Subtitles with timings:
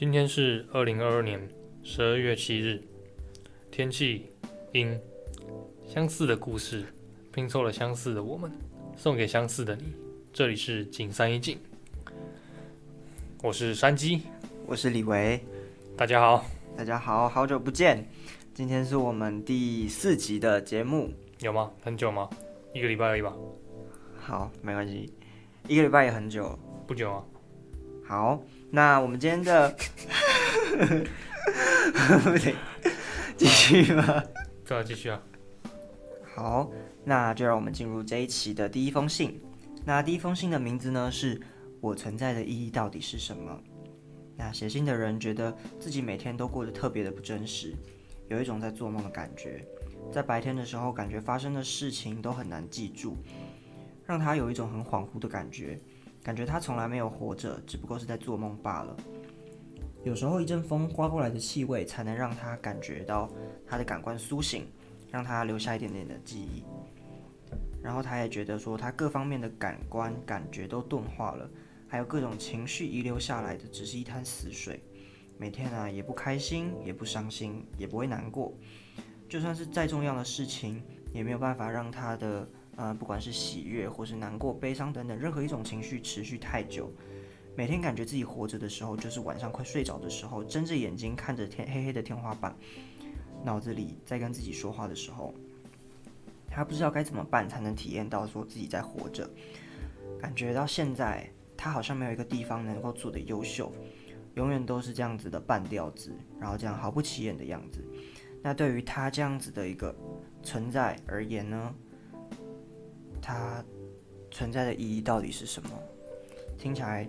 [0.00, 1.38] 今天是二零二二年
[1.82, 2.82] 十二月七日，
[3.70, 4.30] 天气
[4.72, 4.98] 阴，
[5.86, 6.86] 相似的故事
[7.30, 8.50] 拼凑了相似的我们，
[8.96, 9.92] 送给相似的你。
[10.32, 11.58] 这里是景山一景，
[13.42, 14.22] 我是山鸡，
[14.64, 15.38] 我是李维，
[15.98, 18.08] 大家好，大家好，好久不见。
[18.54, 21.70] 今天是我们第四集的节目，有吗？
[21.82, 22.26] 很久吗？
[22.72, 23.36] 一个礼拜而已吧。
[24.18, 25.12] 好，没关系，
[25.68, 27.22] 一个礼拜也很久，不久啊。
[28.02, 29.76] 好，那我们今天的，
[32.22, 32.54] 不行，
[33.36, 34.22] 继续吗？
[34.64, 35.20] 对啊，继续啊。
[36.34, 36.70] 好，
[37.04, 39.42] 那就让我们进入这一期的第一封信。
[39.84, 41.40] 那第一封信的名字呢，是
[41.80, 43.60] 我存在的意义到底是什么？
[44.36, 47.74] 那写信的人觉得自己每天都过得特别的不真实，
[48.28, 49.66] 有一种在做梦的感觉。
[50.12, 53.16] 在白天的时候，感觉发生的事情都很难记住，
[54.06, 55.78] 让他有一种很恍惚的感觉，
[56.22, 58.96] 感觉他从来没有活着，只不过是在做梦罢了。
[60.02, 63.30] 有时候一阵风刮过来的气味，才能让他感觉到
[63.66, 64.66] 他的感官苏醒，
[65.10, 66.64] 让他留下一点点的记忆。
[67.82, 71.48] 然后他也觉得说，他各方面的感官感觉都钝化了，
[71.88, 74.82] 还有各种情绪遗留下来的，只是一滩死水。
[75.38, 78.52] 每天啊，也不开心，也不伤心，也不会难过。
[79.28, 80.82] 就算是再重要的事情，
[81.14, 82.46] 也没有办法让他的
[82.80, 86.90] 呃，不管是喜悦或是难过、悲伤等等任何一种情绪持续太久。
[87.54, 92.56] 每天感觉自己活着的时候，就是晚上快睡着的时候，睁着眼睛看着天黑黑的天花板，
[93.44, 95.34] 脑子里在跟自己说话的时候。
[96.48, 99.28] 他不知道该怎么办才能体验到说自己在活着，
[100.18, 101.28] 感觉到现在
[101.58, 103.70] 他好像没有一个地方能够做的优秀，
[104.36, 107.84] 永远都是这样子的半吊子，然后这样毫不起眼的样子。
[108.42, 109.94] 那对于他这样子的一个
[110.42, 111.74] 存在而言呢，
[113.30, 113.64] 他
[114.32, 115.70] 存在的意义到底是什么？
[116.58, 117.06] 听起来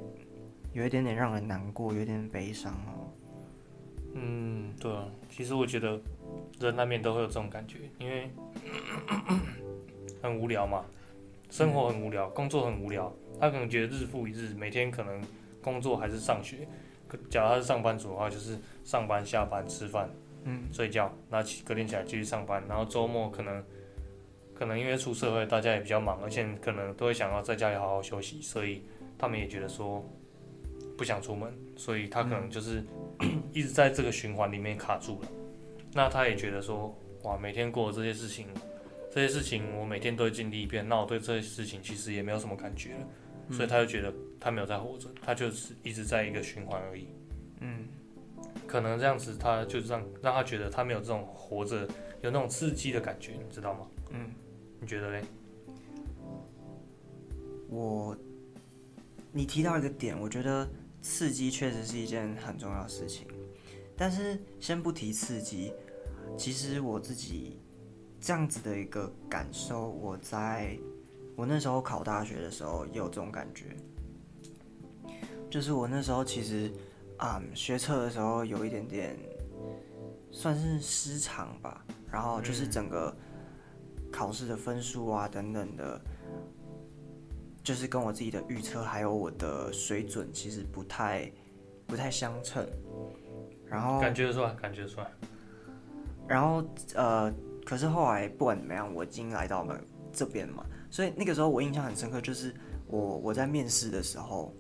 [0.71, 3.09] 有一点点让人难过，有点悲伤哦。
[4.13, 5.99] 嗯，对啊，其实我觉得
[6.59, 8.29] 人难免都会有这种感觉，因为
[10.21, 10.85] 很无聊嘛，
[11.49, 13.11] 生活很无聊，工作很无聊。
[13.39, 15.19] 他可能觉得日复一日，每天可能
[15.61, 16.67] 工作还是上学。
[17.29, 20.09] 假如他是上班族的话，就是上班、下班、吃饭、
[20.43, 22.63] 嗯、睡觉，那隔天起来继续上班。
[22.67, 23.63] 然后周末可能
[24.61, 28.83] 可能因为出社会，大家也比较忙，而且可能都会想要在家里好好休息，所以
[29.17, 30.07] 他们也觉得说
[30.95, 32.83] 不想出门，所以他可能就是。
[33.53, 35.27] 一直在这个循环里面卡住了，
[35.93, 38.47] 那他也觉得说，哇，每天过这些事情，
[39.11, 43.07] 这些事情我每天都会经历一遍，那我对这些事情其实也没有什么感觉了，
[43.51, 47.07] 所以他就觉得他没有在活着，他就是一直在一个循环而已。
[47.59, 47.87] 嗯，
[48.65, 51.87] 可能这样子，他就让让他觉得他没有这种活着
[52.21, 53.87] 有那种刺激的感觉，你知道吗？
[54.09, 54.31] 嗯，
[54.81, 55.23] 你觉得嘞？
[57.69, 58.17] 我，
[59.31, 60.67] 你提到一个点，我觉得。
[61.03, 63.25] 刺激确实是一件很重要的事情，
[63.97, 65.73] 但是先不提刺激，
[66.37, 67.59] 其实我自己
[68.19, 70.77] 这样子的一个感受，我在
[71.35, 73.75] 我那时候考大学的时候也有这种感觉，
[75.49, 76.71] 就是我那时候其实
[77.17, 79.17] 啊学测的时候有一点点
[80.29, 83.11] 算是失常吧，然后就是整个
[84.11, 86.01] 考试的分数啊等等的。
[87.63, 91.31] 就是跟我自己的预测还有我的水准其实不太
[91.85, 92.67] 不太相称，
[93.67, 95.07] 然后感觉出来，感觉出来。
[96.27, 97.31] 然后呃，
[97.63, 99.79] 可是后来不管怎么样，我已经来到了
[100.11, 102.51] 这边嘛，所以那个时候我印象很深刻，就是
[102.87, 104.51] 我我在面试的时候，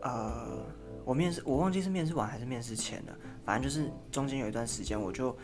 [0.00, 0.64] 呃，
[1.04, 5.36] 我面试我忘记是面试完还是面试前了，反正就是中间有一段时间，我就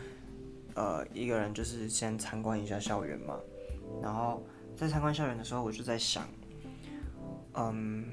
[0.75, 3.37] 呃一个人就是先参观一下校园嘛，
[4.01, 4.43] 然后。
[4.73, 6.27] 在参观校园的时候，我就在想，
[7.53, 8.03] 嗯，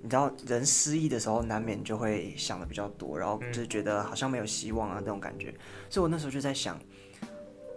[0.00, 5.52] 你知道人失意的时候，难免就会想的比较多，然后就觉得好像没有希望啊，那种感觉。
[5.90, 6.80] 所以我那时候就在想，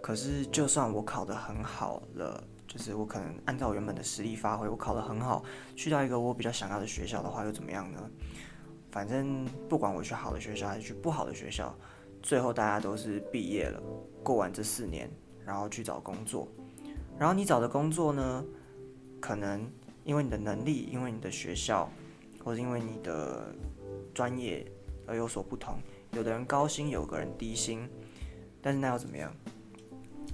[0.00, 5.44] 可是就算我考得很好了，就是我可能按照我原本的实力发挥，我考得很好，
[5.76, 8.00] 去到一个我比较想要的学校的话，又怎么样呢？
[8.90, 11.76] 反正不管我去好的学校还是去不好的学校，
[12.28, 13.82] 最后大家都是毕业了，
[14.22, 15.10] 过完这四年，
[15.46, 16.46] 然后去找工作。
[17.18, 18.44] 然后你找的工作呢，
[19.18, 19.66] 可能
[20.04, 21.90] 因为你的能力，因为你的学校，
[22.44, 23.46] 或者因为你的
[24.12, 24.70] 专业
[25.06, 25.78] 而有所不同。
[26.12, 27.88] 有的人高薪，有个人低薪，
[28.60, 29.34] 但是那又怎么样？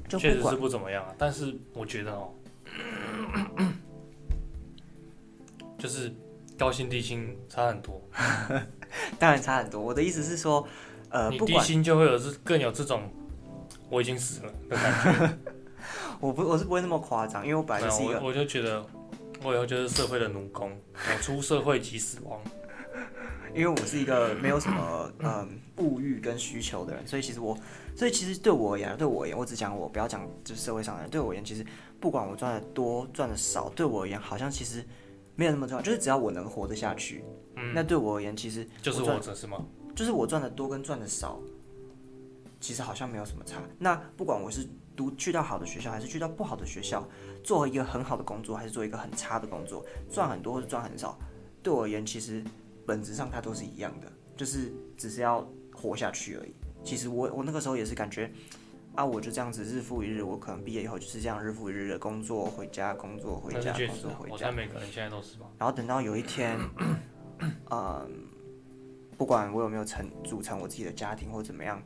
[0.08, 1.14] 确实是不怎么样啊。
[1.16, 2.34] 但是我觉得哦，
[5.78, 6.12] 就是
[6.58, 8.02] 高薪低薪差很多。
[9.16, 9.80] 当然差很多。
[9.80, 10.66] 我的意思是说，
[11.14, 13.08] 呃，你低薪就会有是更有这种
[13.88, 15.38] 我已经死了的感觉。
[16.18, 18.84] 我不，我是不会那么夸张，因为我本来就是一个，我就觉得
[19.44, 22.40] 我以后就是社会的奴工，我出社会即死亡。
[23.54, 27.56] 因为我是一个没有什么嗯物欲跟需求的人，所以其实我，
[27.94, 31.64] 所以其实对我而言，对我而言，我只讲我不要讲就是社会上的人，对我而言，其实
[32.00, 34.84] 不管我赚的多赚的少，对我而言好像其实
[35.36, 37.24] 没有那么重要，就是只要我能活得下去，
[37.54, 39.64] 嗯那对我而言其实就是活着是吗？
[39.94, 41.38] 就是我赚的多跟赚的少，
[42.60, 43.62] 其实好像没有什么差。
[43.78, 47.06] 那不管我是读去到好的学校，还是去到不好的学校，
[47.42, 51.18] 做一个很好的工作，还是做一个很差的工作，赚很多或者赚很少，
[51.62, 52.42] 对我而言，其实
[52.86, 56.54] 本质上它都是一样的，就是只是要活下去而已。
[56.82, 58.30] 其实我我那个时候也是感觉，
[58.94, 64.32] 啊，我就这样子日复一日，我可能毕业以后就是这样日复一日的工作回家，工作回家，工作回家。
[64.32, 65.46] 我猜每个人现在都是吧。
[65.58, 66.58] 然后等到有一天，
[67.70, 68.33] 嗯。
[69.16, 71.82] 不管我有没有成组成我自己的家庭或怎么样，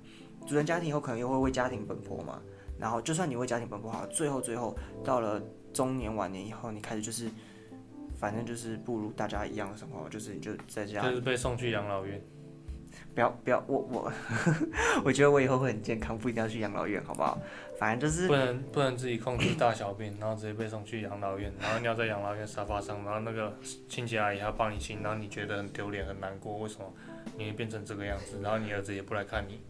[0.46, 2.40] 组成家庭以后可能又会为家庭奔波嘛。
[2.78, 5.42] 然后就算你为家庭奔波好，最后最后到了
[5.72, 7.28] 中年晚年以后，你开始就是，
[8.16, 12.22] 反正就是步入大家一样的生活，就是你就在家，就是被送去养老院。
[13.14, 14.12] 不要不要，我我
[15.04, 17.36] 我觉得我以后会很健康，不一定要去养老院，好不好？
[17.76, 23.56] 反正就是不能不能自己控制大小便，然后直接被送去养老院，然后尿在养老院沙发上，然后那个
[23.88, 26.86] 清洁阿姨还要帮你清，然后你觉得很丢脸很难过，为什么？
[27.36, 29.60] 你会变成这个样子，然后你儿子也不来看你，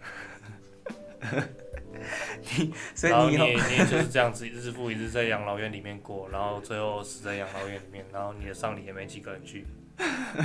[2.58, 9.66] 你所以你你就是这样子日复一日在养老院里面过，然后最后死在养老院里面，然后你的丧礼也没几个人去，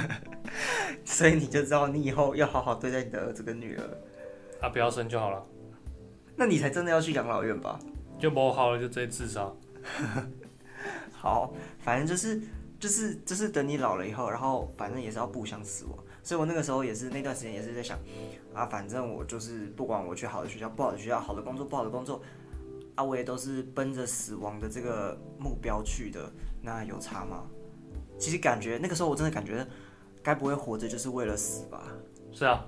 [1.05, 3.83] 所以你就知道你以后要好好对待你的儿子跟女儿，
[4.61, 5.45] 啊不要生就好了，
[6.35, 7.79] 那你才真的要去养老院吧？
[8.19, 9.51] 就不好了就直接自杀，
[11.11, 12.41] 好，反正就是
[12.79, 15.97] 就是就是等你老了以后，然后反正也是要步向死亡。
[16.23, 17.99] 所以我那个时候也是那段时间也是在想，
[18.53, 22.21] 啊，反正我就是不管我去好的学校、不好的学校、好的工作、不好的工作，
[22.95, 26.31] 啊，我也都是奔着死亡的这个目标去的。
[26.61, 27.43] 那有差吗？
[28.17, 29.67] 其实感觉那个时候我真的感觉，
[30.23, 31.91] 该不会活着就是为了死吧？
[32.31, 32.65] 是啊，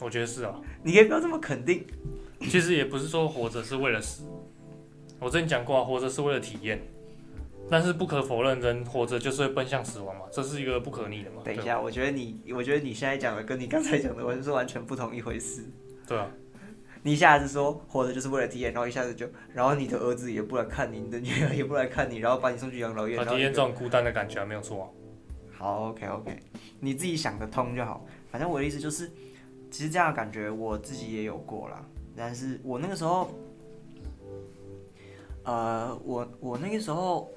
[0.00, 0.60] 我觉得是啊。
[0.82, 1.86] 你可以不要这么肯定。
[2.42, 4.24] 其实也不是说活着是为了死，
[5.18, 6.80] 我之前讲过啊，活着是为了体验。
[7.70, 11.42] 但是不可否认，人活着就是会奔向死亡嘛，这是一个不可逆的嘛。
[11.44, 15.64] 等一下，我觉得你，我觉得你现在讲的跟你刚才讲的完全是完全不同一回事。
[16.06, 16.30] 对啊，
[17.02, 24.94] 你一下子说活着就是为了体验，然后一下子就，然后你的儿子也不来看你，你的女儿也不来看你，然后把你送去养老院，体验这种孤单的感觉啊没有错。
[25.50, 26.38] 好，OK OK，
[26.80, 28.06] 你自己想得通就好。
[28.30, 29.10] 反正我的意思就是，
[29.70, 31.84] 其实这样的感觉我自己也有过啦，
[32.16, 33.30] 但是我那个时候，
[35.42, 37.30] 呃，我我那个时候。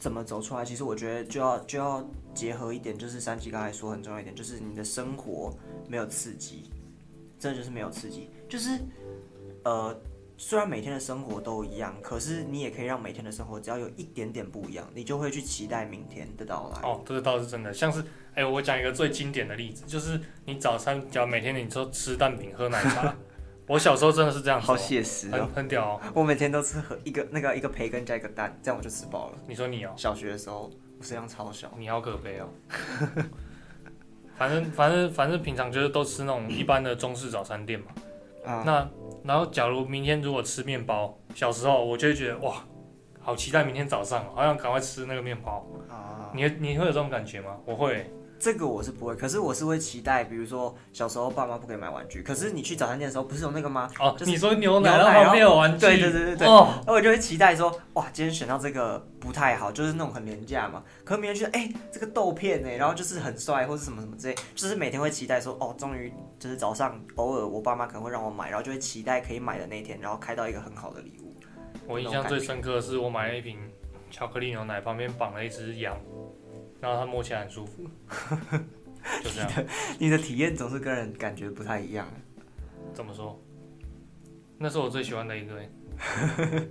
[0.00, 0.64] 怎么走出来？
[0.64, 2.04] 其实我觉得就要就要
[2.34, 5.54] 结合一点，就是三七刚才说很重要一点，就是你的生活
[5.86, 6.70] 没有刺激，
[7.38, 8.30] 真的就是没有刺激。
[8.48, 8.80] 就是
[9.62, 9.94] 呃，
[10.38, 16.88] 虽然每天的生活都一样，可是你也可以让每天的生活只要有一点点不一样，你就会去期待明天的到来。
[16.88, 17.70] 哦，这个倒是真的。
[17.74, 18.02] 像是
[18.34, 23.14] 哎，我讲一个最经典的例子，就是你早餐，只要每天你说吃蛋饼、喝奶茶。
[23.70, 26.00] 我小时候真的是这样，好写实哦，很屌哦。
[26.12, 29.38] 我每天都吃和一个那个一个培根加一个蛋，这样我就吃饱了。
[29.46, 30.68] 你说你哦，小学的时候
[30.98, 32.48] 我食量超小，你好可悲哦。
[34.36, 37.86] 反正反正反正平常就是都吃那种一般的中式早餐店嘛。
[38.44, 38.64] 啊。
[38.66, 38.90] 那
[39.22, 42.64] 然后假如明天如果吃面包，小时候我就会觉得哇，
[43.20, 45.64] 好期待明天早上，好想赶快吃那个面包。
[45.88, 46.28] 啊。
[46.34, 47.56] 你你会有这种感觉吗？
[47.64, 48.10] 我会。
[48.40, 53.90] 这个我是不会，可是我是会期待，比如说小时候爸妈不可以买玩具，可是你去早餐店的时候不是有那个吗？
[54.00, 56.48] 哦，你说牛奶然后没有玩具，对对对对对。
[56.48, 60.82] 哦，那我就会期待说，哇，今天选到这个不太好，就是那种很廉价嘛。
[61.04, 71.36] 可是明天觉得，哎，这个豆片哎，然后就是很帅或者什么什么之类，就是每天会期待说，哦，终于就是早上偶尔我爸妈可能会让我买，然后就会期待可以买的那天，然后开到一个很好的礼物。
[71.86, 73.58] 我印象最深刻的是我买了一瓶
[74.10, 75.94] 巧克力牛奶，旁边绑了一只羊，
[76.80, 77.84] 然后它摸起来很舒服。
[79.22, 79.50] 就这样，
[79.98, 82.06] 你的体验总是跟人感觉不太一样。
[82.92, 83.40] 怎么说？
[84.58, 85.58] 那是我最喜欢的一个。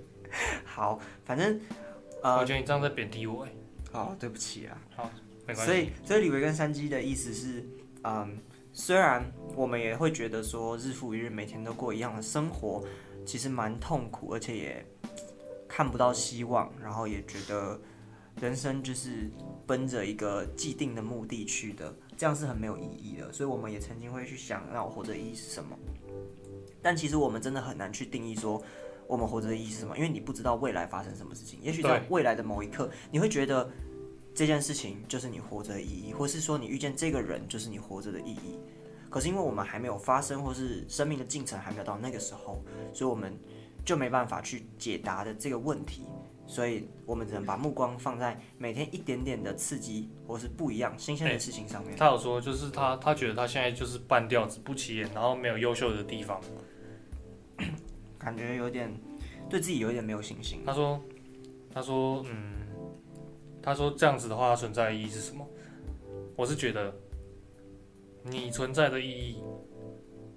[0.63, 1.60] 好，反正
[2.22, 3.51] 呃，我觉得你这样在贬低我哎。
[3.94, 4.78] 哦，对不起啊。
[4.96, 5.10] 好，
[5.48, 5.66] 没关系。
[5.66, 7.68] 所以，所以李维跟山鸡的意思是，
[8.04, 8.38] 嗯，
[8.72, 9.25] 虽然
[9.56, 12.84] 我们也会觉得说日复一日，每天都过一样的生活，
[13.25, 14.86] 其实蛮痛苦，而且也
[15.68, 17.80] 看不到希望，然后也觉得
[18.39, 19.32] 人生就是
[19.70, 21.94] 奔着一个既定的目的去的。
[22.18, 25.78] 这样是很没有意义的，所以我们也曾经会去想，那我活着的意义是什么？
[26.82, 28.60] 但其实我们真的很难去定义说，
[29.06, 31.60] 我们活着的意义是什么，因为你不知道未来发生什么事情。
[31.62, 33.70] 也许在未来的某一刻，你会觉得
[34.34, 38.60] 这件事情就是你活着的意义，或是说你遇见这个人就是你活着的意义。
[39.10, 42.62] 可是因为我们还没有发生，或是生命的进程还没有到那个时候，
[42.94, 43.38] 所以我们
[43.86, 46.04] 就没办法去解答的这个问题。
[46.50, 51.96] 所以我们只能把目光放在每天一点点的刺激或是不一样、新鲜的事情上面。
[51.96, 56.41] 他有说，就是他他觉得他现在就是半吊子、不起眼，然后没有优秀的地方，
[58.18, 58.91] 感觉有点
[59.48, 60.63] 对自己有一点没有信心。
[60.65, 61.00] 他说，
[61.72, 62.68] 他说，嗯，
[63.62, 65.48] 他说这样子的话存在的意义是什么？
[66.36, 66.91] 我是觉得
[68.24, 69.44] 你存在的意义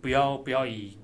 [0.03, 0.99] 不要不要以。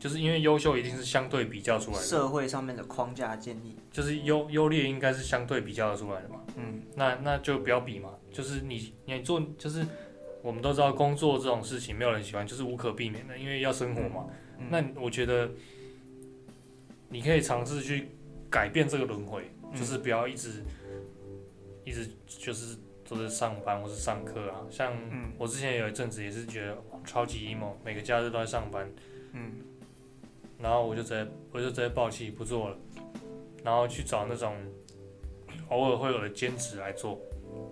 [0.00, 6.40] 就是因为优秀一定是相对比较出来的，社会上面的框架建立，就是优优劣应该是相对比较出来的嘛。
[6.56, 8.14] 嗯，那那就不要比嘛。
[8.32, 9.86] 就是你你做，就是
[10.42, 14.26] 我们都知道工作这种事情没有人喜欢，就是无可避免的，因为要生活嘛。
[14.70, 15.50] 那我觉得
[17.10, 18.08] 你可以尝试去
[18.48, 20.64] 改变这个轮回，就是不要一直
[21.84, 24.62] 一直就是都是上班或是上课啊。
[24.70, 24.96] 像
[25.36, 28.90] 我之前有一阵子也是觉得超级 emo，每个假日都在上班。
[29.32, 29.52] 嗯。
[30.62, 32.76] 然后我就直接我就直接放弃不做了，
[33.64, 34.54] 然后去找那种
[35.68, 37.18] 偶尔会有的兼职来做，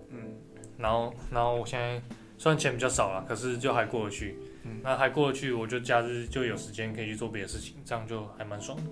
[0.09, 0.35] 嗯，
[0.77, 2.01] 然后然后我现在
[2.37, 8.83] 虽然钱比较少了，可是就还过得去，嗯，那还过得去，我就假日就有时间可以去做别的事情，这样就还蛮爽的。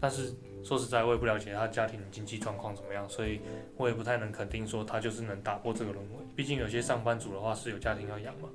[0.00, 0.32] 但是
[0.64, 3.40] 说实在，我也不了解他家庭经济状况怎么样，所以
[3.76, 6.24] 我也不太能肯定说他就是能打破这个轮回。
[6.34, 8.48] 毕竟有些上班族的话是有家庭要养嘛。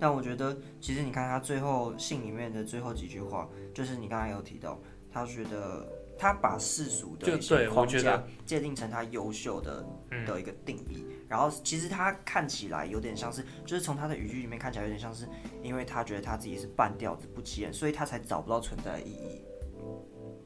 [0.00, 4.80] 但我觉得，其实你看他最后信里面的最后几句话，就是你刚才有提到，
[5.12, 5.86] 他觉得
[6.18, 9.84] 他把世俗的一些框架界定成他优秀的
[10.26, 15.28] 的一个定义，然后其实他看起来有点像是，就是从他的语句里面看起来有点像是，
[15.62, 19.44] 因为他觉得他自己是半吊子不起眼，所以他才找不到存在的意义。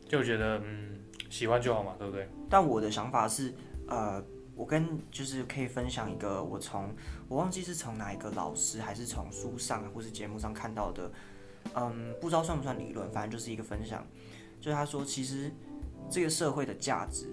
[0.08, 0.98] 就觉得嗯，
[1.30, 2.28] 喜欢就好嘛，对不对？
[2.50, 3.54] 但我的想法是，
[3.86, 4.24] 呃。
[4.56, 6.94] 我跟就是可以分享一个我从
[7.28, 11.10] 我忘记是从哪一个老师还是从书上或是节目上看到的，
[11.74, 14.06] 嗯，不知道算不算理论，反正就是一个分享。
[14.60, 15.50] 就是他说，其实
[16.08, 17.26] 这个社会的价值，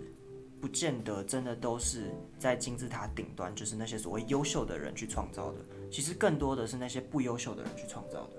[0.60, 5.60] 不见得真的都是在金字塔顶端，就是那些所谓优秀的人去创造的。
[5.92, 8.34] 其实更多的是那些不优秀的人去创造的。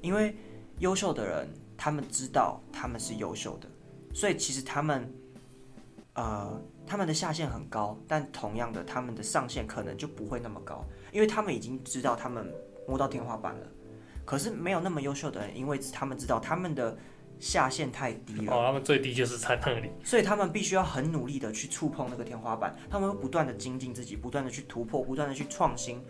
[0.00, 0.34] 因为
[0.78, 3.68] 优秀的人，他们知道他们是优秀的，
[4.14, 5.12] 所以其实他们，
[6.14, 6.58] 呃。
[6.86, 12.52] 他们的下限很高，但同样的，他们的上限可能就不会那么高，因为他们已经知道他们
[12.86, 13.66] 摸到天花板了。
[14.24, 16.96] 可是没有那么优秀的人，因为他们知道他们的
[17.38, 18.54] 下限太低了。
[18.54, 22.74] 哦，他们最低就是在那里，所以他们必须要很努力的去触碰那个天花板。
[22.88, 26.02] 他们会不断的精进自己，不断的去突破，不断的去创新，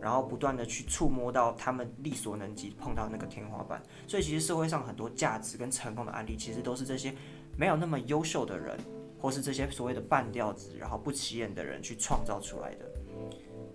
[0.00, 3.80] 然后不断的去触摸到他们力所能及碰到那个天花板。
[4.08, 7.14] 所以其实社会上很多价值跟成功的案例，其实都是这些
[7.56, 8.76] 没有那么优秀的人。
[9.22, 12.90] 或是这些所谓的半吊子，然后不起眼的人去创造出来的。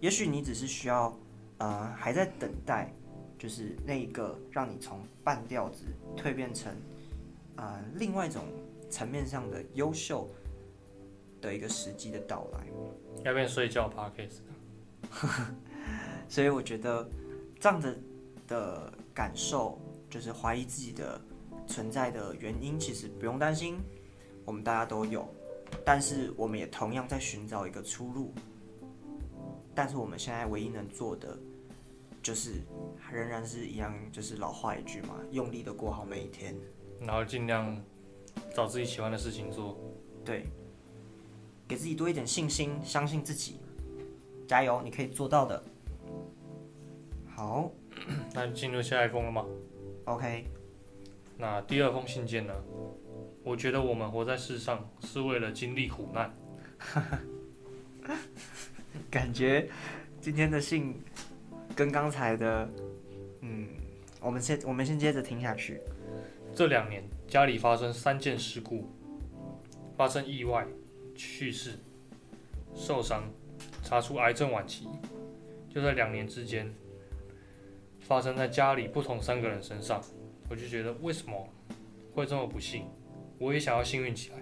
[0.02, 1.18] 也许你只是需要，
[1.58, 2.94] 呃，还在等待，
[3.40, 5.86] 就是那一个让你从半吊子
[6.18, 6.76] 蜕变成，
[7.56, 8.44] 呃，另外一种
[8.90, 10.30] 层面上的优秀
[11.40, 12.68] 的一个时机的到来。
[13.24, 14.42] 要不要睡觉 p a r k a s
[16.28, 17.10] 所以我觉得
[17.58, 17.98] 这样子
[18.50, 21.20] 的感受，就是怀疑自己的
[21.66, 23.80] 存在的原因，其实不用担心，
[24.44, 25.26] 我们大家都有。
[25.86, 28.34] 但是我们也同样在寻找一个出路，
[29.74, 31.38] 但是我们现在唯一能做的，
[32.22, 32.62] 就是
[33.12, 36.56] 仍然是一样，就是老话一句嘛，用力的过好每一天，
[37.00, 37.82] 然后尽量
[38.54, 39.78] 找自己喜欢的事情做，
[40.26, 40.46] 对，
[41.68, 43.60] 给自己多一点信心，相信自己，
[44.48, 45.64] 加油，你可以做到的。
[47.36, 47.72] 好，
[48.34, 49.46] 那进入下一封了吗
[50.06, 50.46] ？OK，
[51.38, 52.54] 那第二封信件呢？
[53.48, 56.36] 我觉得我们活在世上是为了经历苦难。
[59.10, 59.70] 感觉
[60.20, 60.94] 今天的信
[61.74, 62.70] 跟刚才的，
[63.40, 63.70] 嗯，
[64.20, 65.80] 我们先我们先接着听下去。
[66.54, 68.90] 这两年家里发生三件事故，
[69.96, 70.68] 发生意外、
[71.16, 71.80] 去世、
[72.76, 73.24] 受伤，
[73.82, 74.90] 查出癌症晚期，
[75.70, 76.70] 就在两年之间，
[78.02, 80.04] 发生在家里不同三个人身上。
[80.50, 81.48] 我就觉得为什么
[82.14, 82.86] 会这么不幸？
[83.40, 84.38] 我也想要幸运起来。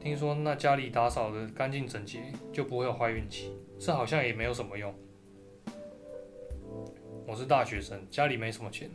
[0.00, 3.52] 听说那家里打扫的干净整洁，就不会有坏运气。
[3.78, 4.94] 这好像也没有什么用。
[7.26, 8.90] 我是大学生，家里没什么钱。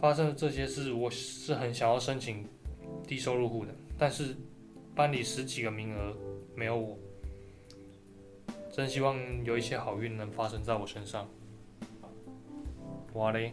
[0.00, 2.48] 发生的这些事，我是很想要申请
[3.06, 4.34] 低收入户的，但是
[4.94, 6.16] 班里十几个名额
[6.56, 6.98] 没有我。
[8.72, 11.28] 真希望有一些好运能发生在我身上。
[13.12, 13.52] 哇嘞！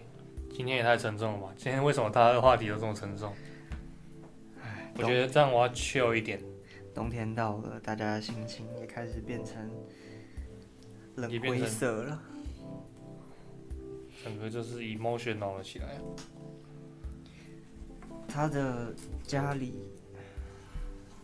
[0.60, 1.54] 今天也太沉重了吧！
[1.56, 3.34] 今天为什么大家的话题都这么沉重？
[4.62, 6.38] 唉，我觉得这样我要 chill 一点。
[6.94, 9.72] 冬天到了，大家的心情也开始变成
[11.16, 12.22] 冷灰色了。
[14.22, 15.98] 整个就是 emotional 了起来。
[18.28, 19.76] 他的家里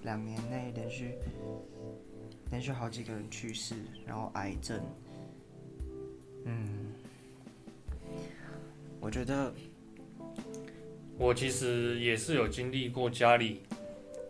[0.03, 1.15] 两年内连续
[2.51, 3.75] 连续好几个人去世，
[4.07, 4.81] 然后癌症，
[6.45, 6.93] 嗯，
[9.05, 9.53] 我觉得
[11.15, 13.61] 我其实也是有经历过家里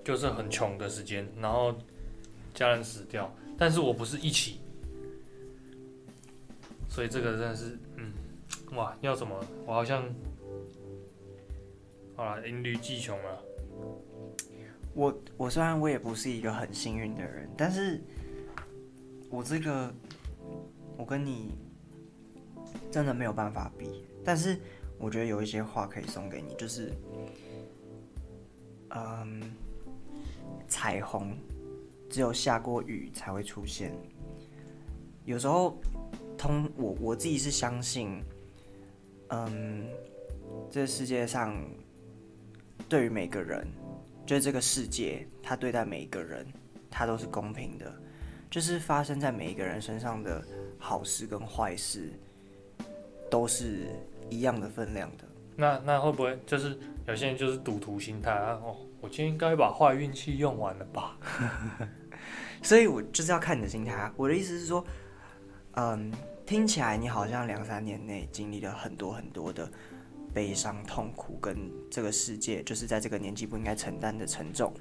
[0.03, 1.73] 就是很穷的时间，然后
[2.53, 4.59] 家人死掉，但是我不是一起，
[6.89, 8.11] 所以这个真的是，嗯，
[8.75, 9.41] 哇，要怎么？
[9.65, 10.13] 我好像。
[12.17, 13.43] 好了，音律技穷了。
[14.93, 18.01] 我我虽然我也不是一个很幸运的人，但是
[19.29, 19.93] 我这个
[20.97, 21.57] 我跟你
[22.91, 24.03] 真的没有办法比。
[24.25, 24.59] 但是
[24.97, 26.91] 我觉得有一些话可以送给你，就是
[28.89, 29.41] 嗯，
[30.67, 31.37] 彩虹
[32.09, 33.93] 只有下过雨才会出现。
[35.23, 35.77] 有时候
[36.37, 38.21] 通我我自己是相信，
[39.29, 39.85] 嗯，
[40.69, 41.55] 这世界上。
[42.87, 43.67] 对于每个人，
[44.27, 46.45] 就是这个世界，他对待每一个人，
[46.91, 47.91] 他都是公平的。
[48.47, 50.45] 就是发生在每一个人身上的
[50.77, 52.11] 好事跟坏事，
[53.27, 53.87] 都是
[54.29, 55.23] 一样的分量的。
[55.55, 56.77] 那那会不会就是
[57.07, 58.59] 有些人就是赌徒心态啊？
[58.63, 61.17] 哦，我今天应该把坏运气用完了吧？
[62.61, 64.13] 所以我就是要看你的心态啊。
[64.17, 64.85] 我的意思是说，
[65.73, 66.11] 嗯，
[66.45, 69.69] 听起来你好像两三年内经历了很多很多的。
[70.33, 74.73] 悲伤、痛苦跟这个世界，就是在这个年纪不应该承担的沉重。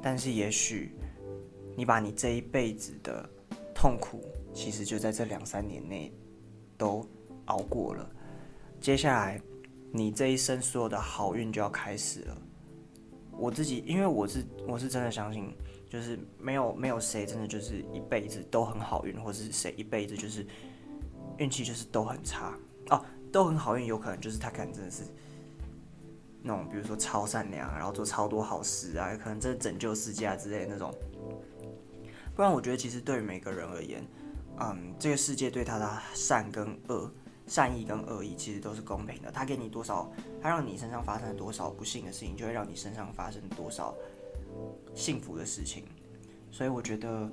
[0.00, 0.94] 但是，也许
[1.76, 3.28] 你把你这一辈子的
[3.74, 6.10] 痛苦，其实就在这两三年内
[6.78, 7.06] 都
[7.44, 8.10] 熬过了。
[8.80, 9.38] 接下来，
[9.92, 12.36] 你这一生所有的好运就要开始了。
[13.32, 15.54] 我自己，因为我是我是真的相信，
[15.88, 20.46] 就是没有没有谁真的就是一辈子都很好运，或是谁一辈子就是
[21.36, 22.56] 运气就是都很差
[22.88, 23.04] 哦。
[23.30, 25.04] 都很好运，有可能就是他可能真的是
[26.42, 30.92] 那种，比如说超善良，然后做超多好事啊，可能真的拯救世界啊之类那种。
[32.34, 34.02] 不然，我觉得其实对于每个人而言，
[34.58, 37.12] 嗯，这个世界对他的善跟恶、
[37.50, 39.32] 善意跟恶意其实都是公平的。
[39.32, 40.08] 他给你多少，
[40.40, 43.92] 他让你身上发生了多少不幸的事情，就会让你身上发生多少
[44.94, 45.82] 幸福的事情。
[46.52, 47.28] 所以，我觉得，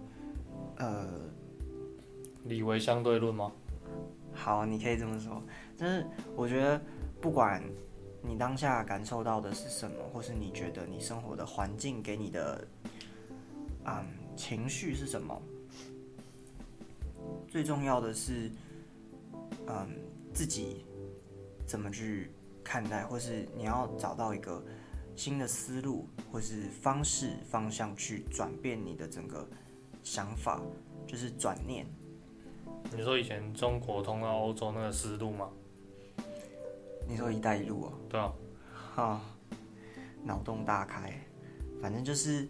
[0.77, 1.07] 呃，
[2.45, 3.51] 理为相对论吗？
[4.33, 5.39] 好，你可以这么说。
[5.77, 6.81] 但是我觉得，
[7.21, 7.63] 不管
[8.23, 12.67] 你当下感受到的是什么，或是你觉得你生活的环境给你的，
[13.85, 14.03] 嗯，
[14.35, 15.39] 情绪是什么，
[17.47, 18.51] 最重要的是，
[19.67, 19.87] 嗯，
[20.37, 20.85] 自己
[21.65, 22.29] 怎么去
[22.63, 24.63] 看待，或是你要找到一个
[25.15, 29.47] 新的思路，或是方式方向去转变你的整个
[30.03, 30.61] 想法，
[31.07, 31.87] 就是转念。
[32.95, 35.49] 你说以前中国通到欧洲那个思路吗？
[37.09, 38.31] 你说“一带一路”啊，对啊，
[38.93, 39.21] 哈，
[40.23, 41.19] 脑洞大开，
[41.81, 42.47] 反正就是，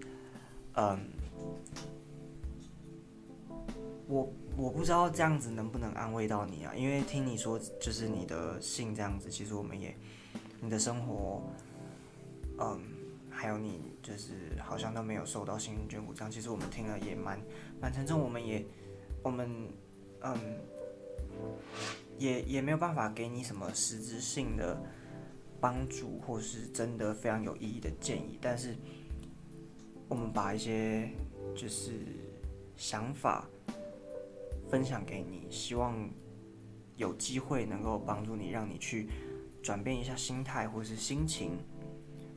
[0.74, 1.10] 嗯，
[4.08, 9.96] 我我不知道这样子能不能安慰到你啊，因为听你说就是你的信这样子，其实我们也，
[10.62, 11.44] 你的生活，
[12.60, 12.82] 嗯，
[13.30, 17.40] 还有你就是好像都没有受到幸运眷顾，这样其实我们听了也蛮
[17.80, 18.66] 蛮沉重，我们也，
[19.22, 19.68] 我们，
[20.22, 20.36] 嗯。
[22.18, 24.76] 也也没有办法给你什么实质性的
[25.62, 28.40] 帮助，或是真的非常有意义的建议。
[28.42, 28.76] 但是，
[30.10, 31.12] 我们把一些
[31.56, 31.92] 就是
[32.76, 33.48] 想法
[34.70, 36.10] 分享给你，希望
[36.96, 39.08] 有机会能够帮助你，让你去
[39.62, 41.58] 转变一下心态或是心情。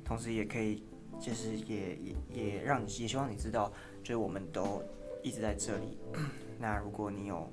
[0.05, 0.85] 同时，也可以
[1.21, 4.83] 就是也也也让你也希望你知道，就是我们都
[5.23, 5.99] 一直在这里。
[6.59, 7.51] 那如果你有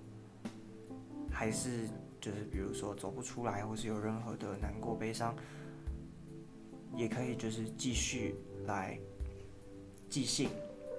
[1.31, 1.87] 还是。
[2.19, 5.35] 就是比如说走不出来，或是有任何的难过、悲伤，
[6.95, 8.35] 也可以就是继续
[8.65, 8.99] 来
[10.09, 10.49] 寄信，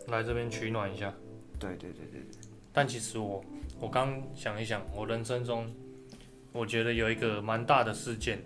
[0.06, 1.12] 来这边取暖一下。
[1.58, 2.40] 对对对对对。
[2.72, 3.44] 但其实我
[3.80, 5.66] 我刚想一想，我人生中
[6.52, 8.42] 我觉得有一个蛮大的事件，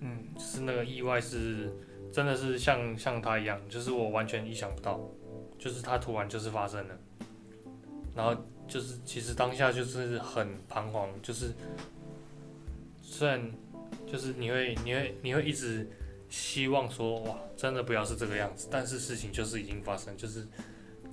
[0.00, 1.72] 嗯，是那个意外，是
[2.12, 5.00] 真的是像像他一样，就是我完全意想不到，
[5.58, 6.98] 就是他突然就是发生了，
[8.14, 8.34] 然后
[8.68, 11.52] 就是其实当下就是很彷徨，就是。
[13.08, 13.50] 虽然
[14.06, 15.88] 就是你会你会你会一直
[16.28, 20.46] 希望说哇，真的不要是这个样子，但是事情就是已经发生，就是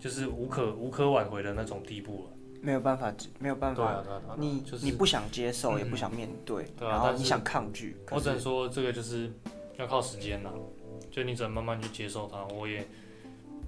[0.01, 2.31] 就是无可无可挽回的那种地步了。
[2.65, 4.01] 没有办法，没有办法。
[4.05, 7.97] 对啊，你就是你不想接受，也不想面对，然后你想抗拒。
[8.09, 9.29] 我只能说这个就是
[9.77, 10.49] 要靠时间呐，
[11.11, 12.41] 就你只能慢慢去接受它。
[12.55, 12.87] 我也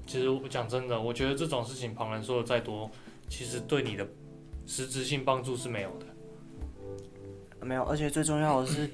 [0.07, 2.89] 其实我讲真的，我觉得这种事情旁人说的再多，
[3.27, 4.07] 其实对你的
[4.65, 6.05] 实质性帮助是没有的。
[7.65, 8.89] 没有，而且最重要的是，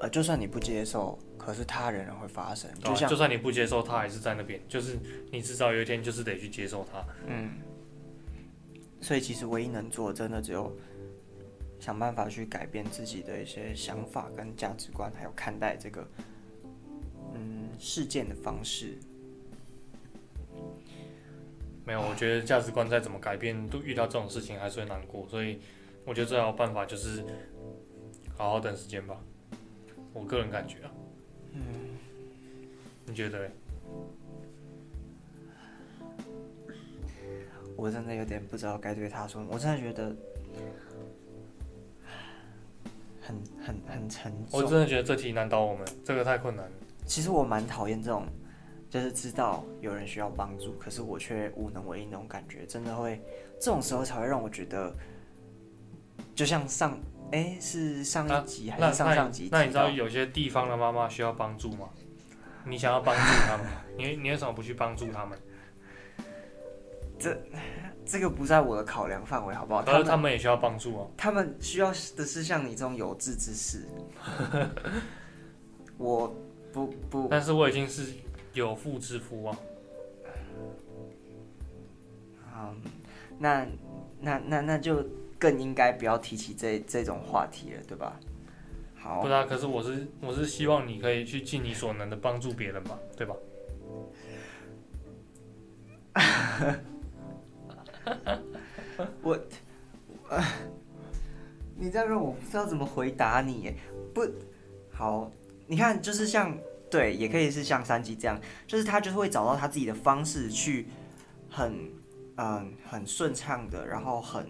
[0.00, 4.98] 呃，就算你不接受，可可是它仍然会发生，就像就算你不接受，它还是在那边，就是
[5.30, 6.98] 你至少有一天就是得去接受它。
[7.28, 7.52] 嗯，
[9.06, 10.76] 所以其实唯一能做，真的只有
[11.78, 16.04] 想办法去改变自己的一些想法跟价值观，还有看待这个
[17.32, 18.98] 嗯事件的方式。
[21.84, 25.60] 没有，我觉得价值观再怎么改变，都遇到这种事情还是会难过，所以
[26.04, 27.22] 我觉得最好办法就是
[28.36, 29.16] 好好等时间吧。
[30.12, 30.90] 我个人感觉啊，
[31.52, 31.62] 嗯，
[33.04, 33.48] 你觉得？
[37.76, 40.16] 我真的有点不知道该对他说，我真的觉得
[43.20, 44.60] 很很很沉重。
[44.60, 46.72] 我真的觉得这题难倒我们，这个太困难了。
[47.04, 48.26] 其实我蛮讨厌这种。
[48.88, 53.20] 就是知道有人需要帮助，可是我却无能为力那种感觉，真的会
[53.60, 54.94] 这种时候才会让我觉得，
[56.36, 56.96] 就像上
[57.32, 59.48] 哎是上一集还是上上集？
[59.50, 61.90] 那你知道有些地方的妈妈需要帮助吗？
[62.64, 63.66] 你想要帮助他们，
[63.98, 65.36] 你你为什么不去帮助他们？
[67.18, 67.36] 这
[68.04, 69.82] 这个不在我的考量范围，好不好？
[69.86, 71.06] 但是他们也需要帮助啊。
[71.16, 73.86] 他们需要的是像你这种有志之士。
[75.98, 76.34] 我
[76.72, 78.12] 不不，但是我已经是。
[78.54, 79.58] 有妇之夫啊！
[82.56, 82.80] 嗯，
[83.38, 83.66] 那
[84.18, 85.04] 那那那就
[85.38, 88.18] 更应该不要提起这这种话题了，对吧？
[88.94, 93.36] 好，不是啊，可是我是我是希望你可以去尽你所能的帮助别人嘛，对吧？
[99.22, 99.38] 我，
[101.76, 103.74] 你这样问我不知道怎么回答你，
[104.14, 104.22] 不
[104.90, 105.30] 好，
[105.66, 106.56] 你看，就是像。
[106.88, 110.86] 对，也可以是像三级这样，就是他就是会找到他自己的方式去
[111.50, 111.90] 很
[112.36, 114.46] 嗯很顺畅的，然后很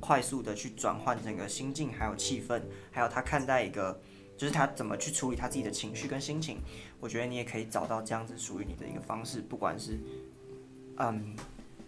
[0.00, 4.00] 快速的去转换整个心境，还有气氛，还有他看待一个
[4.34, 6.58] 就是他怎么去处理他自己的情绪跟心情。
[7.00, 10.00] 我觉得你也可以找到这样子属于你的一个方式，不管是
[10.96, 11.36] 嗯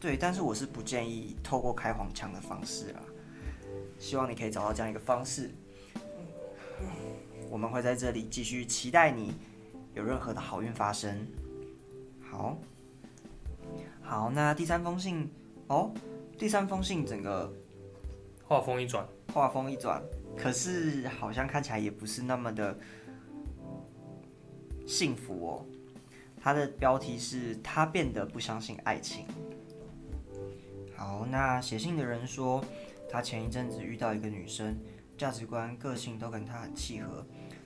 [0.01, 3.03] 对，但是我是不建议透过开黄腔的方式啊。
[3.99, 5.51] 希望你可以找到这样一个方式。
[7.51, 9.35] 我们会在这里继续期待你。
[9.95, 11.27] 有任何的好运发生，
[12.21, 12.59] 好，
[14.03, 15.27] 好，那第三封信
[15.69, 15.91] 哦，
[16.37, 17.51] 第三封信整个
[18.45, 20.03] 画风一转，画风一转，
[20.37, 22.79] 可是好像看起来也不是那么的
[24.87, 25.65] 幸福哦。
[26.39, 29.25] 它的标题是他变得不相信爱情。
[30.97, 32.65] 好，那写信的人说，
[33.09, 34.79] 他前一阵子遇到一个女生，
[35.17, 37.25] 价值观、个性都跟他很契合。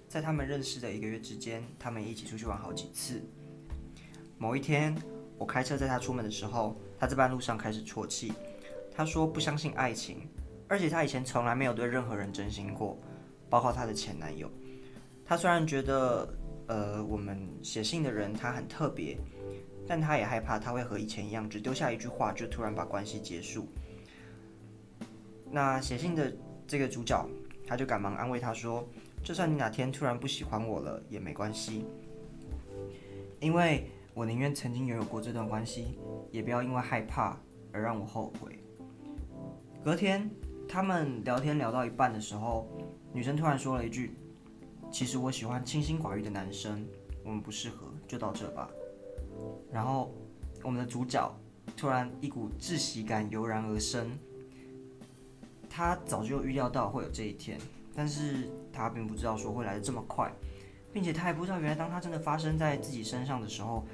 [0.08, 3.22] 在他们认识的一个月之间，他们一起出去玩好几次。
[4.36, 4.96] 某一天，
[5.38, 8.32] 我开车载他出门的时候，他在半路上开始啜泣。
[8.92, 10.28] 他说不相信爱情，
[10.66, 13.00] 而且他以前从来没有对任何人真心过，
[13.48, 14.50] 包括他的前男友。
[15.24, 16.28] 他虽然觉得，
[16.66, 19.16] 呃，我们写信的人他很特别，
[19.90, 23.66] 但他也害怕他会和以前一样，只丢下一句话就突然把关系结束。
[25.50, 26.32] 那写信的
[26.64, 27.28] 这个主角，
[27.66, 28.88] 他就赶忙安慰他说。
[29.24, 31.84] 就算你哪天突然不喜欢我了也没关系，
[33.40, 35.98] 因为我宁愿曾经拥有过这段关系，
[36.30, 37.36] 也不要因为害怕
[37.72, 38.60] 而让我后悔。
[39.82, 40.30] 隔天，
[40.68, 42.68] 他们聊天聊到一半的时候，
[43.12, 44.14] 女生突然说了一句
[44.88, 46.86] ：“其实我喜欢清心寡欲的男生，
[47.24, 48.70] 我们不适合，就到这吧。”
[49.72, 50.12] 然后，
[50.62, 51.32] 我们的主角
[51.76, 54.18] 突然一股窒息感油然而生，
[55.68, 57.58] 他早就预料到会有这一天。
[57.92, 60.32] 但是他并不知道说会来的这么快，
[60.92, 63.84] 并且他还不知道原来当他真的发生在自己身上的时候，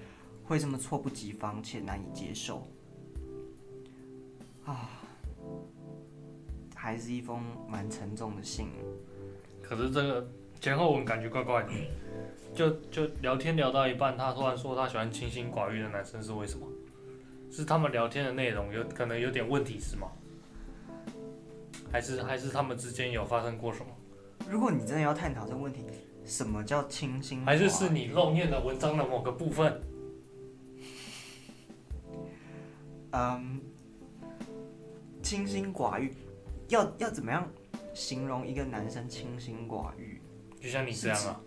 [0.45, 2.69] 会这么猝不及防且难以接受。
[4.65, 4.91] 啊，
[6.75, 8.69] 还是一封蛮沉重的信。
[9.63, 10.29] 可是这个
[10.61, 11.71] 前后文感觉怪怪的，
[12.55, 16.67] 就就聊天聊到一半，他突然说他喜欢清心寡欲的男生是为什么？
[17.51, 20.09] 是他们聊天的内容有可能有点问题是吗？
[21.93, 23.87] 还是还是他们之间有发生过什么？
[24.49, 25.85] 如果你真的要探讨这个问题，
[26.25, 27.45] 什么叫清心？
[27.45, 29.81] 还是是你漏念了文章的某个部分？
[33.13, 33.61] 嗯，
[35.23, 36.13] 清心寡欲，
[36.69, 37.49] 要要怎么样
[37.95, 40.21] 形容一个男生清心寡欲？
[40.61, 41.41] 就像你这样啊？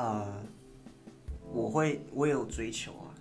[0.00, 0.32] 呃，
[1.52, 3.12] 我会，我也有追求啊，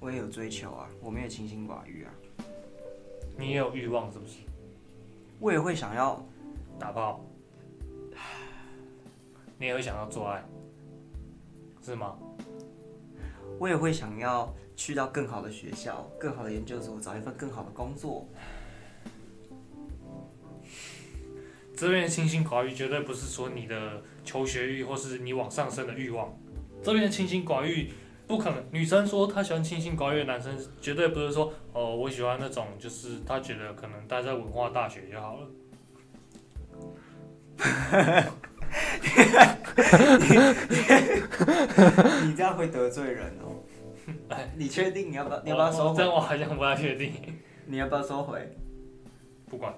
[0.00, 2.10] 我也有追求啊，我没有清心寡欲啊。
[3.36, 4.38] 你也有欲望是不是？
[5.38, 6.26] 我也会想要
[6.78, 7.22] 打炮，
[9.58, 10.42] 你也会想要做爱，
[11.84, 12.16] 是吗？
[13.58, 18.26] 我也会想要去到更好的学校、更好的研究所，找一份更好的工作。
[21.76, 26.38] 这边清心寡欲绝对不是说你的求学欲或是你往上升的欲望。
[26.82, 27.90] 这边清心寡欲
[28.26, 35.48] 不可能，女生说她喜欢清心寡欲的男生，绝对不是说哦我喜欢那种，就是她觉得可能待在文化大学就好了。
[42.26, 43.64] 你这样会得罪人哦。
[44.56, 45.42] 你确定你要不要？
[45.42, 45.96] 你要不要收回？
[45.96, 47.14] 这样我好像不太确定。
[47.64, 48.46] 你要不要收回？
[49.46, 49.72] 不管。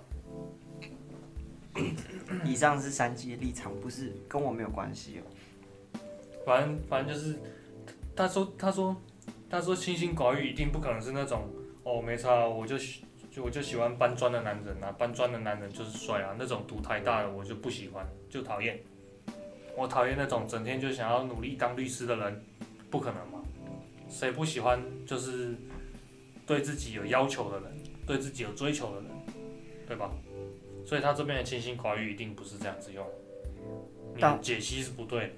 [2.45, 6.01] 以上是三级的立场，不是跟我没有关系哦。
[6.45, 7.39] 反正反正就是，
[8.17, 8.97] 他说他说
[9.49, 11.49] 他说清心寡欲一定不可能是那种
[11.85, 18.81] 哦没差，我就喜就我就喜欢搬砖的男人啊，搬砖的男人就是帅啊，那种读台大的我就不喜欢，就讨厌。
[19.77, 22.45] 我讨厌那种整天就想要努力当律师的人，
[22.91, 23.41] 不可能嘛？
[24.09, 25.55] 谁不喜欢就是
[26.45, 29.11] 对自己有要求的人，对自己有追求的人，
[29.87, 30.11] 对吧？
[30.91, 33.07] 所以他这边的清心寡欲一定不是这样子用，
[34.17, 35.37] 你解析是不对，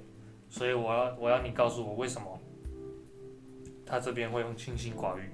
[0.48, 2.40] 所以我要我要你告诉我为什么
[3.84, 5.28] 他这边会用清心寡欲。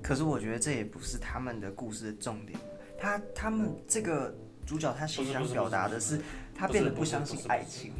[0.00, 2.56] 可是我觉得这也不是他们的故事的重点，
[2.96, 4.32] 他他们这个
[4.64, 6.20] 主角他其实想表达的是
[6.54, 7.92] 他变得不相信爱情。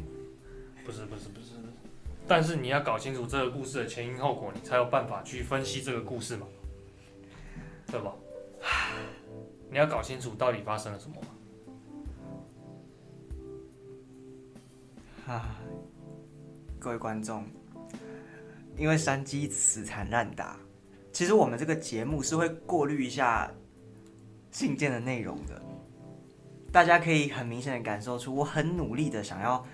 [0.85, 1.47] 不是不是不是，
[2.25, 6.47] 但是你要搞清楚这个故事的前因后果，你才有办法去分析这个故事嘛，
[7.87, 8.15] 对吧？
[9.71, 11.15] 你要搞清楚到底发生了什么。
[15.25, 15.55] 啊，
[16.77, 17.45] 各位观众，
[18.75, 20.57] 因为山鸡死缠烂打，
[21.13, 23.49] 其实我们这个节目是会过滤一下
[24.51, 25.61] 信件的内容的。
[26.69, 29.65] 大家可以很明显的感受出，我很努力的想要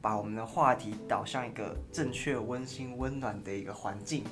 [0.00, 4.24] 把我们的话题导向一个正确、温馨、温暖的一个环境。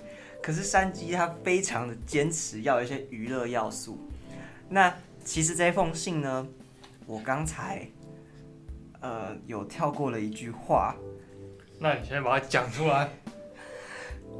[0.42, 3.98] 可是山鸡他非常的坚持要一些娱乐要素。
[4.68, 6.46] 那其实这封信呢，
[7.06, 7.86] 我刚才
[9.00, 10.96] 呃有跳过了一句话，
[11.78, 13.08] 那你先把它讲出来。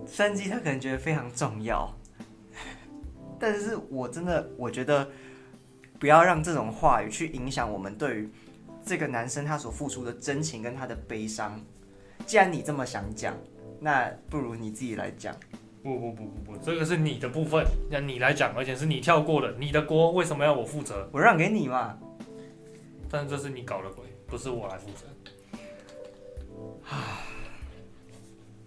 [0.06, 1.90] 山鸡他可能觉得非常重要，
[3.38, 5.08] 但是我真的我觉得
[5.98, 8.30] 不要让这种话语去影响我们对于
[8.84, 11.58] 这个男生他所付出的真情跟他的悲伤。
[12.26, 13.34] 既然你这么想讲，
[13.80, 15.34] 那不如你自己来讲。
[15.84, 21.06] 不不不不不，这个是你的部分，让你来讲，而且是你跳过的，你的锅为什么要我负责？
[21.12, 21.98] 我让给你嘛。
[23.10, 25.06] 但是这是你搞的鬼，不是我来负责。
[26.88, 27.20] 啊，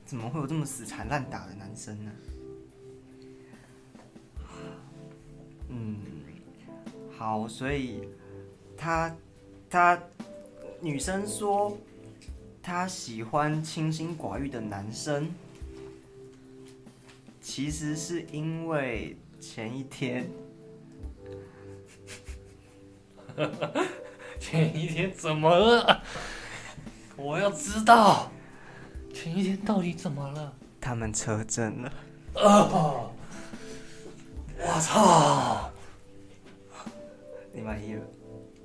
[0.06, 2.12] 怎么会有这么死缠烂打的男生呢？
[5.69, 5.97] 嗯，
[7.17, 8.08] 好，所以
[8.77, 9.15] 他
[9.71, 9.99] 他
[10.80, 11.75] 女生说
[12.62, 15.34] 她喜欢清心寡欲的男生。
[17.50, 20.30] 其实是因为前一天，
[24.38, 26.04] 前一天怎么了？
[27.16, 28.30] 我要知道
[29.14, 30.54] 前一天到底怎么了。
[30.82, 31.90] 他们车震了。
[32.36, 33.10] 啊！
[34.60, 35.72] 我操！
[37.54, 38.02] 你满意了？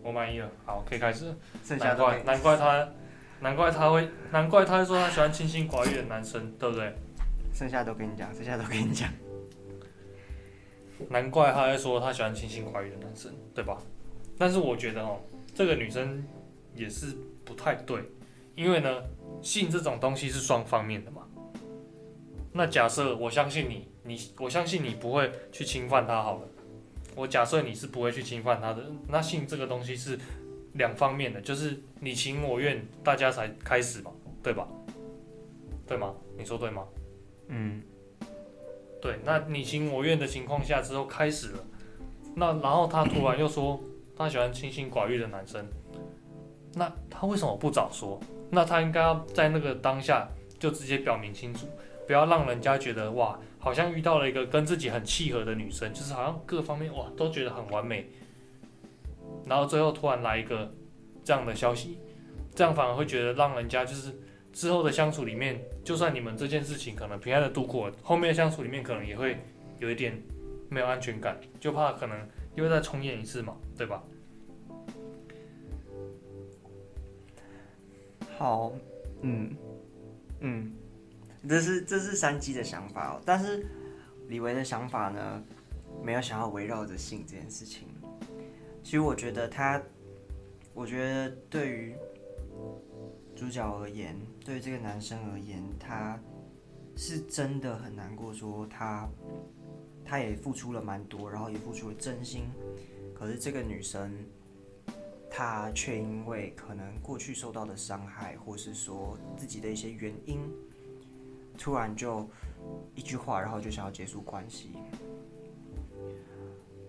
[0.02, 0.50] 我满意了。
[0.66, 1.32] 好，可以开始。
[1.78, 2.88] 难怪，难怪他，
[3.38, 6.92] 难怪他会，难怪他会说他喜欢清心寡欲的男生，对不对？
[7.52, 9.08] 剩下都跟你讲，剩下都跟你讲。
[11.08, 13.80] 难怪他在说他喜欢清心寡欲的男生，对吧？
[14.38, 15.20] 但是我觉得哦，
[15.54, 16.24] 这个女生
[16.74, 18.02] 也是不太对，
[18.54, 19.02] 因为呢，
[19.42, 21.22] 性这种东西是双方面的嘛。
[22.52, 26.48] 那假设我相信你，你我相信你不会去侵犯他好了。
[27.14, 30.18] 我假设你是不会去侵犯他的，那性这个东西是
[30.74, 34.10] 两方面的，就是你情我愿，大家才开始嘛，
[34.42, 34.66] 对吧？
[35.86, 36.14] 对吗？
[36.38, 36.86] 你说对吗？
[37.54, 37.82] 嗯，
[38.98, 41.58] 对，那你情我愿的情况下之后开始了，
[42.34, 43.78] 那然后他突然又说
[44.16, 45.62] 他喜欢清心寡欲的男生，
[46.72, 48.18] 那他为什么不早说？
[48.50, 50.26] 那他应该要在那个当下
[50.58, 51.66] 就直接表明清楚，
[52.06, 58.08] 不要让人家觉得哇，好像遇到了一个跟自己很契合的女生，就是好像各方面哇都觉得很完美，
[59.44, 60.72] 然后最后突然来一个
[61.22, 61.98] 这样的消息，
[62.54, 64.10] 这样反而会觉得让人家就是。
[64.52, 69.38] 之后的相处里面，就算你们这件事情可能平安的度过，后面的相处里面可能也会
[69.78, 70.22] 有一点
[70.68, 74.04] 没有安全感，就怕可能又再重演一次嘛，对吧？
[78.36, 78.72] 好，
[79.22, 79.56] 嗯
[80.40, 80.72] 嗯，
[81.48, 83.66] 这是这是三基的想法哦，但是
[84.28, 85.42] 李维的想法呢，
[86.02, 87.88] 没有想要围绕着性这件事情。
[88.82, 89.80] 其实我觉得他，
[90.74, 91.94] 我觉得对于。
[93.42, 96.16] 主角而言，对这个男生而言，他
[96.94, 98.32] 是真的很难过。
[98.32, 99.08] 说他，
[100.04, 102.44] 他也付出了蛮多，然后也付出了真心。
[103.12, 104.16] 可是这个女生，
[105.28, 110.38] 他却因为可能过去受到的伤害，或是说自己的一些原因，
[111.58, 112.30] 突然就
[112.94, 114.70] 一句话，然后就想要结束关系。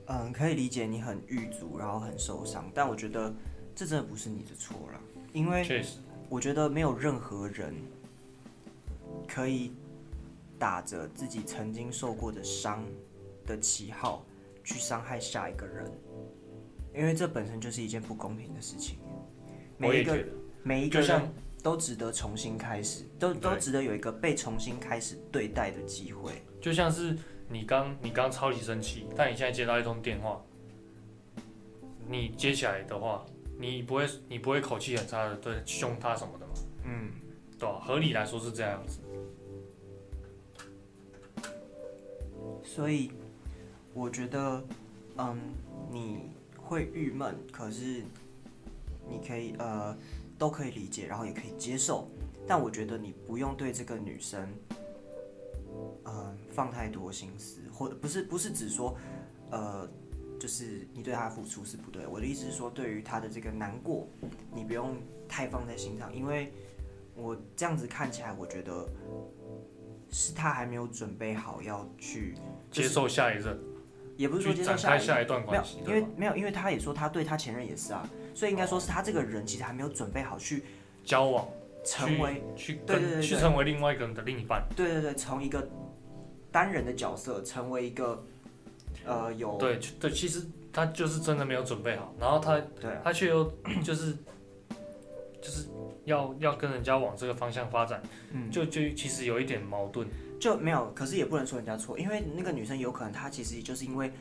[0.06, 3.34] 嗯，可以理解你很郁卒，然后很受伤，但我觉得
[3.74, 5.02] 这真的不是你的错了，
[5.34, 5.84] 因为
[6.34, 7.76] 我觉得没有任何人
[9.28, 9.72] 可以
[10.58, 12.84] 打着自己曾经受过的伤
[13.46, 14.26] 的旗号
[14.64, 15.92] 去伤害下一个人，
[16.96, 18.98] 因为这本身就是一件不公平的事情。
[19.78, 20.26] 每一个
[20.64, 21.22] 每一个人
[21.62, 27.16] 都值得重新开始，都都值得有一个被重新开始对待的机会，就像是。
[27.50, 30.42] 你刚你刚超级生气，但你现在接到一通电话，
[32.08, 33.24] 你接起来的话，
[33.72, 36.54] 你不会你不会口气很差的对凶他什么的嘛？
[36.84, 37.12] 嗯，
[37.58, 37.80] 对吧？
[37.80, 39.00] 合理来说是这样子。
[42.64, 43.12] 所以
[43.94, 44.62] 我觉得，
[45.18, 45.40] 嗯，
[45.90, 48.04] 你会郁闷，可是
[49.08, 49.96] 你可以呃
[50.38, 52.10] 都可以理解，然后也可以接受，
[52.46, 54.48] 但我觉得你不用对这个女生。
[56.06, 58.96] 嗯，放太多心思，或者不是不是只说，
[59.50, 59.90] 呃，
[60.44, 62.06] 就是你对他的付出是不对。
[62.06, 64.06] 我的意思是说，对于他的这个难过，
[64.54, 66.52] 你不用太放在心上，因为
[67.16, 68.86] 我这样子看起来，我觉得
[70.12, 72.36] 是他还没有准备好要去
[72.70, 73.58] 接受下一任，
[74.18, 80.66] 也不是说接受下一段关系，因为没有，因为他也说他对他前任也是啊，所以应该说是他这个人其实还没有准备好去
[81.06, 81.48] 交往，
[81.86, 85.66] 成为去对对对，去成为另外一个人的另一半，对对对，从一个。
[86.52, 88.24] 单人的角色成为一个，
[89.06, 93.52] 呃，有对对，其实他就是真的没有准备好，然后他对他却又
[93.84, 94.18] 就是
[95.42, 95.68] 就是
[96.06, 100.08] 要要跟人家往这个方向发展，嗯，就就其实有一点矛盾，
[100.40, 104.12] 就没有，可是也不能说人家错，因为那个女生有可能她其实就是因为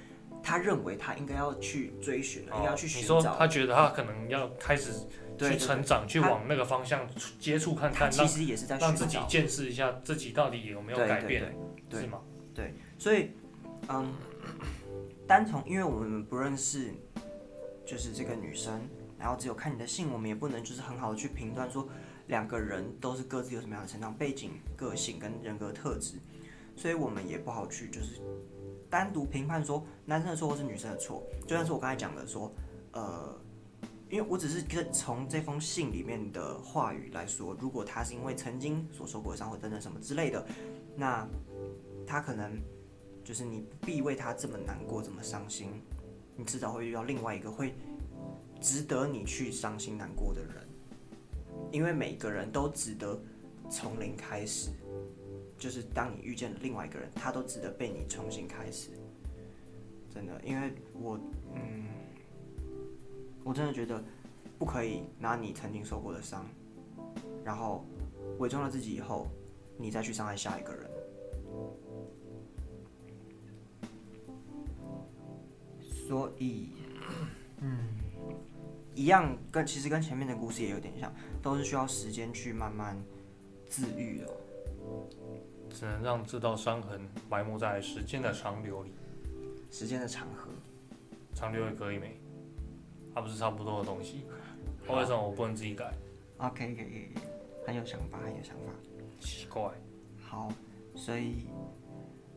[0.42, 4.92] 她认为她应该要去追寻，应该要去寻找，你说她觉得她可能要开始
[5.38, 11.54] 去成长，去往那个方向接触看看，其实也是在让自己见识一下自己到底有没有改变。
[11.88, 12.20] 对吗？
[12.54, 13.32] 对，所以，
[13.88, 14.14] 嗯，
[15.26, 16.92] 单从因为我们不认识，
[17.86, 18.80] 就是这个女生，
[19.18, 21.88] 然后只有看你的信，我们也不能就是很好的去评断说
[22.26, 26.16] 两个人都是各自有什么样的成长背景、个性跟人格特质，
[26.76, 28.20] 所以我们也不好去就是
[28.90, 31.22] 单独评判说男生的错或是女生的错。
[31.46, 32.52] 就像是我刚才讲的说，
[32.92, 33.38] 呃，
[34.10, 40.44] 因为我只是跟从这封信里面的话语来说，如果他是因为曾经所受过的伤或等等什么之类的。
[40.94, 41.26] 那
[42.06, 42.60] 他可能
[43.24, 45.68] 就是你不必为他这么难过、这么伤心，
[46.36, 47.74] 你迟早会遇到另外一个会
[48.60, 50.68] 值得你去伤心难过的人，
[51.70, 53.20] 因为每个人都值得
[53.70, 54.70] 从零开始。
[55.58, 58.90] 就是当你遇见了另外一个人，他都值得被你重新开始。
[60.12, 61.18] 真的，因为我，
[61.54, 61.86] 嗯，
[63.44, 64.02] 我真的觉得
[64.58, 66.46] 不可以拿你曾经受过的伤，
[67.44, 67.84] 然后
[68.38, 69.26] 伪装了自己以后。
[69.78, 70.88] 你再去伤害下一个人，
[76.06, 76.70] 所以，
[77.58, 77.88] 嗯，
[78.94, 82.96] 一样跟其实跟前面的故事也有点像，都是需要时间去慢慢
[83.68, 84.28] 治愈的，
[85.70, 88.90] 只能让这道伤痕埋没在时间的长流里，
[89.70, 90.50] 时间的长河，
[91.34, 92.18] 长流也可以没？
[93.14, 94.24] 它不是差不多的东西，
[94.88, 95.92] 为什么我不能自己改
[96.38, 97.08] ？OK，可以，可以，
[97.66, 98.72] 很有想法，很有想法。
[99.20, 99.70] 奇怪，
[100.20, 100.52] 好，
[100.94, 101.46] 所以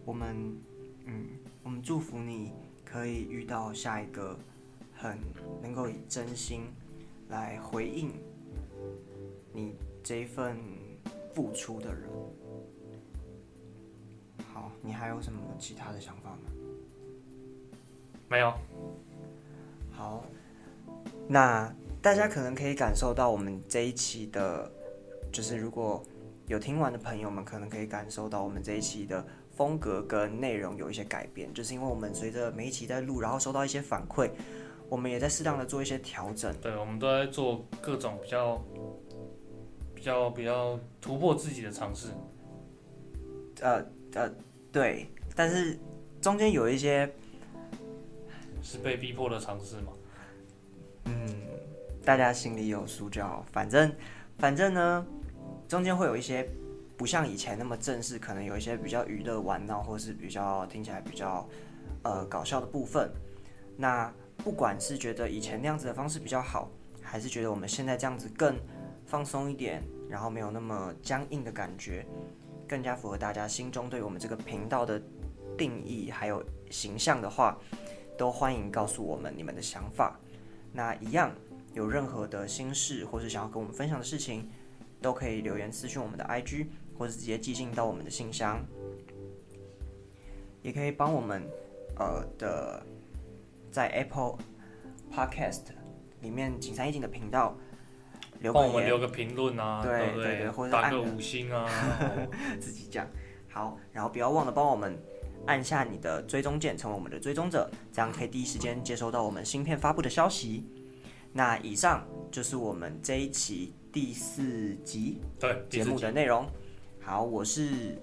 [0.06, 0.58] 我们，
[1.06, 1.28] 嗯，
[1.64, 2.54] 我们祝福你
[2.96, 4.40] 可以遇到下一个
[4.96, 5.20] 很
[5.62, 6.62] 能够以真心
[7.28, 8.14] 来回应
[9.52, 10.58] 你这一份
[11.34, 12.10] 付出的人。
[14.54, 16.38] 好，你还有什么其他的想法吗？
[18.30, 18.54] 没有。
[19.92, 20.24] 好，
[21.28, 21.70] 那
[22.02, 24.72] 大家可能可以感受到我们这一期的，
[25.34, 26.02] 就是如果。
[26.48, 34.30] 有听完的朋友们可能可以感受到我们这一期的风格跟内容有一些改变，就是因为我们随着每一期在录，然后收到一些反馈，
[34.90, 36.54] 我们也在适当的做一些调整。
[36.62, 38.64] 对，我们都在做各种比较、
[39.94, 42.10] 比较、比较突破自己的尝试。
[43.62, 43.84] 呃
[44.14, 44.30] 呃，
[44.72, 45.80] 对，但是
[46.22, 47.10] 中间有一些
[48.62, 49.94] 是被逼迫的尝试嘛？
[51.06, 51.28] 嗯，
[52.04, 53.46] 大家心里有数就好。
[53.52, 53.92] 反正，
[54.38, 55.06] 反正呢。
[55.68, 56.48] 中间会有一些
[56.98, 61.48] 不像以前那么正式，可能有一些比较娱乐玩闹，或是比较听起来比较
[62.04, 63.12] 呃搞笑的部分。
[63.78, 66.70] 那不管是觉得以前那样子的方式比较好，
[67.02, 68.58] 还是觉得我们现在这样子更
[69.06, 72.06] 放松一点，然后没有那么僵硬的感觉，
[72.68, 75.02] 更加符合大家心中对我们这个频道的
[75.58, 77.58] 定义还有形象的话，
[78.18, 80.18] 都欢迎告诉我们你们的想法。
[80.72, 81.32] 那一样
[81.74, 84.50] 有任何的心事，或是想要跟我们分享的事情，
[85.02, 86.68] 都可以留言私讯我们的 IG，
[86.98, 88.66] 或者直接寄信到我们的信箱。
[90.62, 91.48] 也可以帮我们
[91.96, 92.84] 呃的
[93.72, 94.36] 在 Apple
[95.14, 95.62] Podcast
[96.22, 97.56] 里面景山一景的频道
[98.40, 101.70] 留个言，帮我们留个评论啊，对不对对或者打按个个五星啊。
[102.60, 103.08] 自己讲
[103.48, 104.98] 好，然后不要忘了帮我们
[105.46, 110.66] 按下你的追踪键，成为我们的追踪者，这样可以第一时间接收到我们芯片发布的消息。
[111.32, 116.50] 那以上就是我们这一期第四集对，节目的内容。
[117.06, 117.96] 好，我是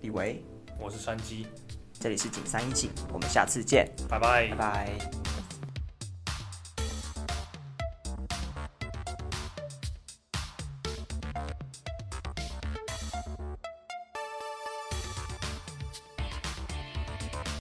[0.00, 0.42] 李维，
[0.78, 1.46] 我是山鸡，
[1.92, 4.56] 这里是景山一景，我们下次见，拜拜拜。
[4.56, 4.98] 拜。